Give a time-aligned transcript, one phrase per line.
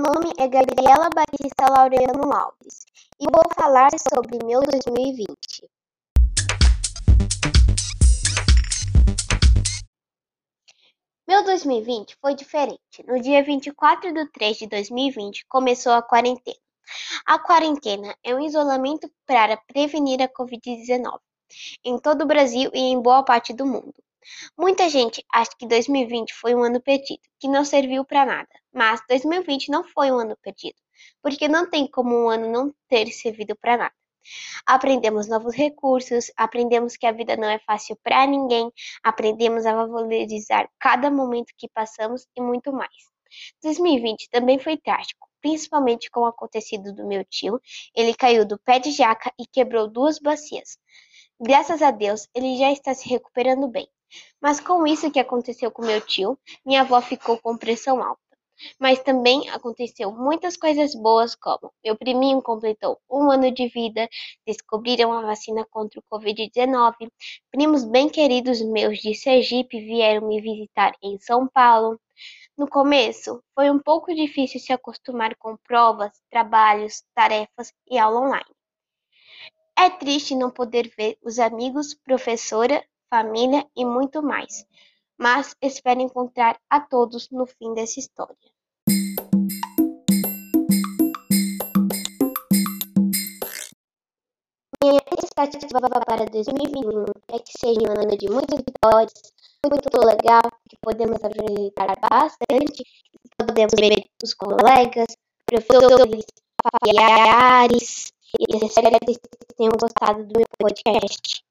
[0.00, 2.84] nome é Gabriela Batista Laureano Alves
[3.18, 5.36] e vou falar sobre meu 2020.
[11.26, 13.02] Meu 2020 foi diferente.
[13.06, 16.56] No dia 24 de 3 de 2020 começou a quarentena.
[17.26, 21.18] A quarentena é um isolamento para prevenir a Covid-19
[21.84, 23.94] em todo o Brasil e em boa parte do mundo.
[24.58, 28.48] Muita gente acha que 2020 foi um ano perdido, que não serviu para nada.
[28.76, 30.76] Mas 2020 não foi um ano perdido,
[31.22, 33.94] porque não tem como um ano não ter servido para nada.
[34.66, 38.70] Aprendemos novos recursos, aprendemos que a vida não é fácil para ninguém,
[39.02, 42.92] aprendemos a valorizar cada momento que passamos e muito mais.
[43.62, 47.58] 2020 também foi trágico, principalmente com o acontecido do meu tio.
[47.94, 50.76] Ele caiu do pé de jaca e quebrou duas bacias.
[51.40, 53.88] Graças a Deus, ele já está se recuperando bem.
[54.38, 58.25] Mas com isso que aconteceu com meu tio, minha avó ficou com pressão alta.
[58.78, 64.08] Mas também aconteceu muitas coisas boas, como meu priminho completou um ano de vida,
[64.46, 67.10] descobriram a vacina contra o Covid-19,
[67.50, 72.00] primos bem queridos meus de Sergipe vieram me visitar em São Paulo.
[72.56, 78.56] No começo, foi um pouco difícil se acostumar com provas, trabalhos, tarefas e aula online.
[79.78, 84.66] É triste não poder ver os amigos, professora, família e muito mais,
[85.18, 88.36] mas espero encontrar a todos no fim dessa história.
[94.82, 99.32] Minha expectativa para 2021 é que seja um ano de muitas vitórias,
[99.64, 102.84] muito legal, que podemos aproveitar bastante,
[103.36, 106.24] podemos ver os colegas, professores,
[106.62, 109.18] familiares, e espero que vocês
[109.56, 111.45] tenham gostado do meu podcast.